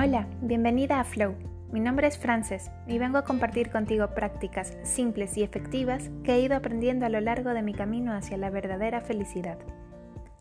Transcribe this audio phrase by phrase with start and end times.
[0.00, 1.34] Hola, bienvenida a Flow.
[1.72, 6.40] Mi nombre es Frances y vengo a compartir contigo prácticas simples y efectivas que he
[6.40, 9.58] ido aprendiendo a lo largo de mi camino hacia la verdadera felicidad.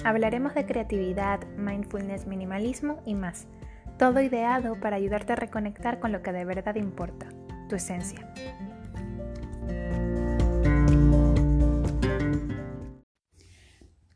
[0.04, 3.48] Hablaremos de creatividad, mindfulness, minimalismo y más.
[3.98, 7.26] Todo ideado para ayudarte a reconectar con lo que de verdad importa,
[7.68, 8.32] tu esencia.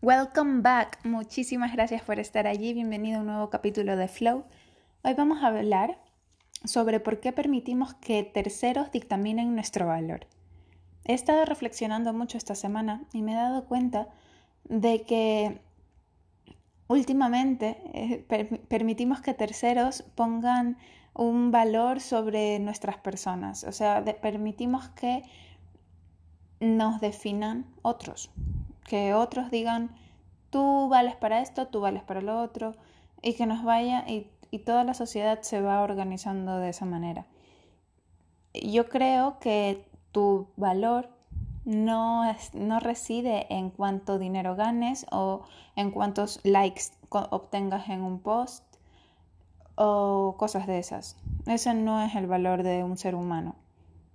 [0.04, 1.00] Welcome back.
[1.04, 2.74] Muchísimas gracias por estar allí.
[2.74, 4.46] Bienvenido a un nuevo capítulo de Flow.
[5.04, 5.98] Hoy vamos a hablar
[6.64, 10.28] sobre por qué permitimos que terceros dictaminen nuestro valor.
[11.06, 14.10] He estado reflexionando mucho esta semana y me he dado cuenta
[14.66, 15.60] de que
[16.88, 20.78] últimamente eh, permitimos que terceros pongan
[21.16, 25.24] un valor sobre nuestras personas, o sea, permitimos que
[26.60, 28.30] nos definan otros,
[28.84, 29.96] que otros digan,
[30.52, 32.76] tú vales para esto, tú vales para lo otro,
[33.24, 37.26] y que nos vaya y y toda la sociedad se va organizando de esa manera.
[38.54, 41.10] Yo creo que tu valor
[41.64, 45.44] no, no reside en cuánto dinero ganes o
[45.76, 48.64] en cuántos likes obtengas en un post
[49.76, 51.18] o cosas de esas.
[51.46, 53.56] Ese no es el valor de un ser humano.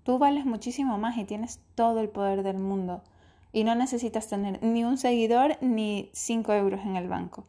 [0.03, 3.03] Tú vales muchísimo más y tienes todo el poder del mundo
[3.53, 7.47] y no necesitas tener ni un seguidor ni cinco euros en el banco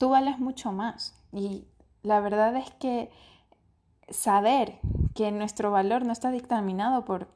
[0.00, 1.14] tú vales mucho más.
[1.32, 1.64] Y
[2.02, 3.10] la verdad es que
[4.08, 4.78] saber
[5.14, 7.28] que nuestro valor no está dictaminado por,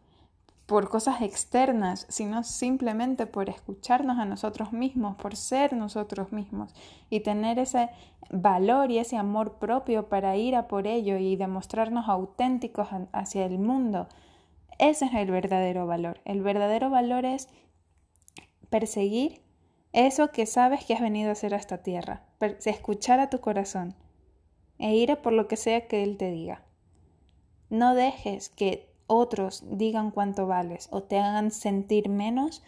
[0.67, 6.75] por cosas externas, sino simplemente por escucharnos a nosotros mismos, por ser nosotros mismos
[7.11, 7.91] y tener ese
[8.31, 13.59] valor y ese amor propio para ir a por ello y demostrarnos auténticos hacia el
[13.59, 14.09] mundo.
[14.79, 16.21] Ese es el verdadero valor.
[16.25, 17.49] El verdadero valor es
[18.71, 19.43] perseguir
[19.93, 23.95] eso que sabes que has venido a hacer a esta tierra, escuchar a tu corazón
[24.79, 26.63] e ir a por lo que sea que Él te diga.
[27.71, 32.63] No dejes que otros digan cuánto vales o te hagan sentir menos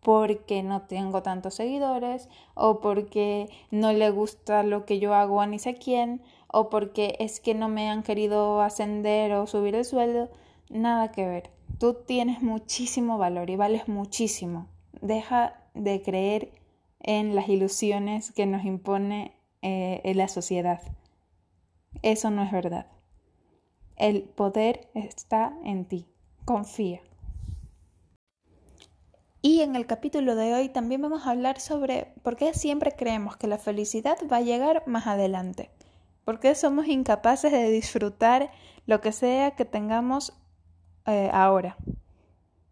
[0.00, 5.46] porque no tengo tantos seguidores o porque no le gusta lo que yo hago a
[5.46, 9.84] ni sé quién o porque es que no me han querido ascender o subir el
[9.84, 10.30] sueldo.
[10.70, 11.50] Nada que ver.
[11.78, 14.68] Tú tienes muchísimo valor y vales muchísimo.
[15.00, 16.50] Deja de creer
[17.00, 20.80] en las ilusiones que nos impone eh, la sociedad.
[22.02, 22.86] Eso no es verdad.
[23.96, 26.06] El poder está en ti.
[26.44, 27.00] Confía.
[29.42, 33.36] Y en el capítulo de hoy también vamos a hablar sobre por qué siempre creemos
[33.36, 35.70] que la felicidad va a llegar más adelante.
[36.24, 38.50] ¿Por qué somos incapaces de disfrutar
[38.86, 40.32] lo que sea que tengamos
[41.06, 41.76] eh, ahora?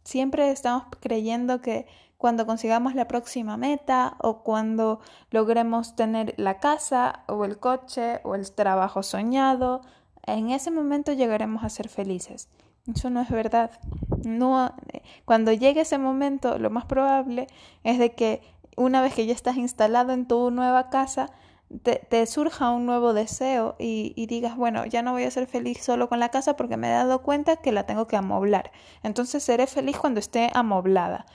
[0.03, 1.87] Siempre estamos creyendo que
[2.25, 8.35] cuando consigamos la próxima meta o cuando logremos tener la casa o el coche o
[8.35, 9.83] el trabajo soñado,
[10.25, 12.49] en ese momento llegaremos a ser felices.
[12.91, 13.73] Eso no es verdad.
[14.25, 14.75] No,
[15.27, 17.47] cuando llegue ese momento, lo más probable
[17.83, 18.41] es de que
[18.75, 21.27] una vez que ya estás instalado en tu nueva casa,
[21.83, 25.83] te, surja un nuevo deseo y, y, digas, bueno, ya no voy a ser feliz
[25.83, 28.73] solo con la casa porque me he dado cuenta que la tengo que amoblar.
[29.03, 31.27] Entonces seré feliz cuando esté amoblada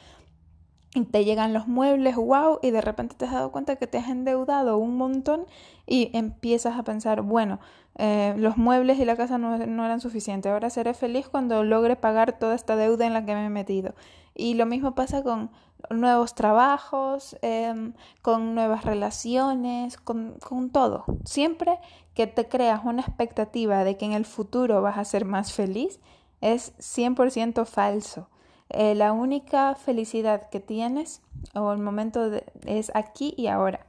[0.96, 4.00] y te llegan los muebles, wow, y de repente te has dado cuenta que te
[4.00, 5.46] has endeudado un montón
[5.86, 7.60] y empiezas a pensar, bueno,
[7.96, 12.40] eh, los muebles y la casa no, eran suficientes, ahora seré feliz cuando logre pagar
[12.40, 13.94] toda esta deuda en la que me he metido.
[14.34, 15.52] Y lo mismo pasa con
[15.92, 21.06] nuevos trabajos, em, con nuevas relaciones, con, con todo.
[21.24, 21.78] Siempre
[22.16, 26.00] que te creas una expectativa de que en el futuro vas a ser más feliz,
[26.42, 28.28] es 100% falso
[28.69, 31.22] eh, la única felicidad que tienes
[31.53, 32.31] o el momento
[32.66, 33.85] es aquí y ahora.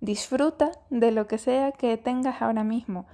[0.00, 3.06] Disfruta de lo que sea que tengas ahora mismo.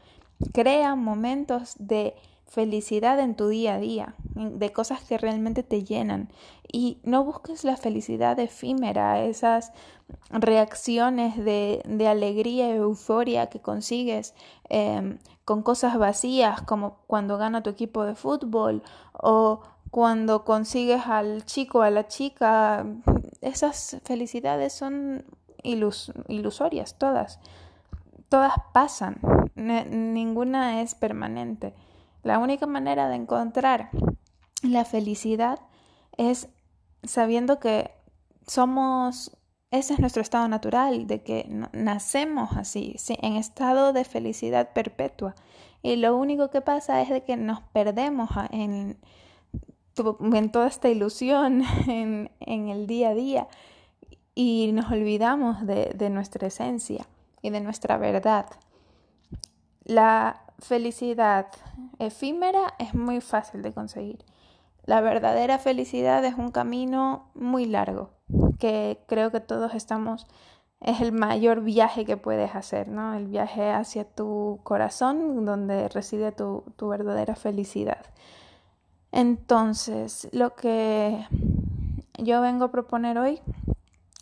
[0.52, 2.14] Crea momentos de
[2.48, 6.30] felicidad en tu día a día, de cosas que realmente te llenan.
[6.70, 9.72] Y no busques la felicidad efímera, esas
[10.30, 14.34] reacciones de, de alegría y euforia que consigues
[14.70, 21.44] em, con cosas vacías, como cuando gana tu equipo de fútbol o cuando consigues al
[21.44, 22.86] chico a la chica,
[23.40, 25.24] esas felicidades son
[25.62, 27.40] ilusorias, todas.
[28.28, 29.18] Todas pasan,
[29.54, 31.74] ninguna es permanente.
[32.22, 33.90] La única manera de encontrar
[34.62, 35.60] la felicidad
[36.16, 36.48] es
[37.02, 37.90] sabiendo que
[38.46, 39.36] somos,
[39.70, 45.34] ese es nuestro estado natural, de que nacemos así, en estado de felicidad perpetua.
[45.82, 48.98] Y lo único que pasa es de que nos perdemos en,
[50.32, 53.48] en toda esta ilusión en, el día a día
[54.34, 57.06] y nos olvidamos de, nuestra esencia
[57.42, 58.46] y de nuestra verdad.
[59.84, 61.46] La felicidad
[61.98, 64.24] efímera es muy fácil de conseguir.
[64.84, 68.10] La verdadera felicidad es un camino muy largo,
[68.58, 70.26] que creo que todos estamos,
[70.80, 73.14] es el mayor viaje que puedes hacer, ¿no?
[73.14, 78.06] El viaje hacia tu corazón, donde reside tu verdadera felicidad.
[79.12, 81.26] Entonces, lo que
[82.18, 83.40] yo vengo a proponer hoy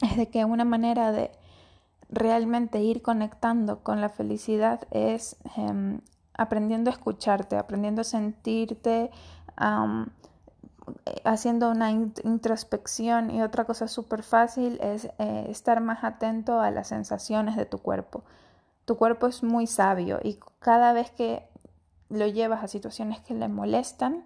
[0.03, 1.31] es de que una manera de
[2.09, 6.01] realmente ir conectando con la felicidad es em,
[6.35, 9.11] aprendiendo a escucharte, aprendiendo a sentirte,
[11.25, 16.89] haciendo una introspección y otra cosa súper fácil es eh, estar más atento a las
[16.89, 18.23] sensaciones de tu cuerpo.
[18.85, 21.49] Tu cuerpo es muy sabio y cada vez que
[22.09, 24.23] lo llevas a situaciones que le molestan,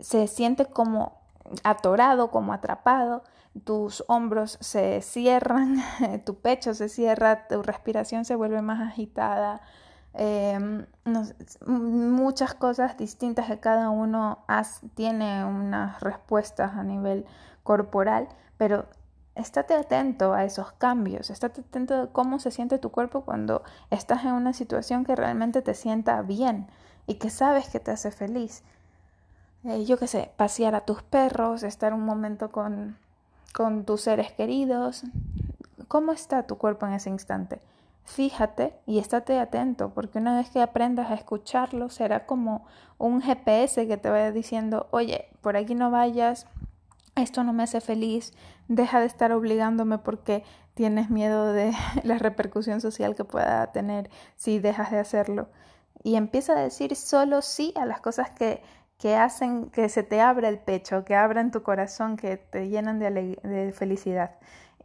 [0.00, 1.20] se siente como
[1.64, 3.22] atorado, como atrapado,
[3.64, 5.82] tus hombros se cierran,
[6.24, 9.62] tu pecho se cierra, tu respiración se vuelve más agitada,
[10.14, 10.86] Em,
[11.66, 14.44] muchas cosas distintas que cada uno
[14.94, 17.24] tiene unas respuestas a nivel
[17.62, 18.86] corporal, pero
[19.36, 24.24] estate atento a esos cambios, estate atento a cómo se siente tu cuerpo cuando estás
[24.24, 26.66] en una situación que realmente te sienta bien
[27.06, 28.64] y que sabes que te hace feliz.
[29.64, 32.96] Eh, yo qué sé, pasear a tus perros, estar un momento con,
[33.52, 35.04] con tus seres queridos.
[35.88, 37.60] ¿Cómo está tu cuerpo en ese instante?
[38.08, 42.64] fíjate y estate atento, porque una vez que aprendas a escucharlo, será como
[42.96, 46.46] un GPS que te vaya diciendo, oye, por aquí no vayas,
[47.16, 48.32] esto no me hace feliz,
[48.66, 50.42] deja de estar obligándome porque
[50.74, 51.72] tienes miedo de
[52.02, 55.48] la repercusión social que pueda tener si dejas de hacerlo.
[56.02, 58.62] Y empieza a decir solo sí a las cosas que,
[58.98, 62.98] que hacen que se te abra el pecho, que abran tu corazón, que te llenan
[62.98, 64.36] de, de felicidad.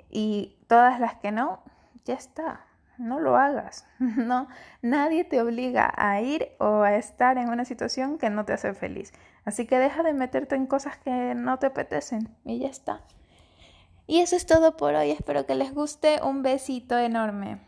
[0.09, 1.63] Y todas las que no,
[2.05, 2.65] ya está,
[2.97, 3.85] no lo hagas.
[3.99, 4.47] No,
[4.81, 8.73] nadie te obliga a ir o a estar en una situación que no te hace
[8.73, 9.13] feliz.
[9.45, 13.01] Así que deja de meterte en cosas que no te apetecen y ya está.
[14.05, 15.11] Y eso es todo por hoy.
[15.11, 16.19] Espero que les guste.
[16.21, 17.59] Un besito enorme.